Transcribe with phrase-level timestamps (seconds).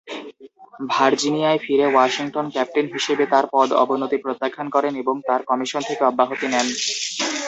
[0.89, 6.47] ভার্জিনিয়ায় ফিরে Washington captain হিসেবে তার পদ অবনতি প্রত্যাখ্যান করেন এবং তার কমিশন থেকে অব্যহতি
[6.53, 6.67] নেন।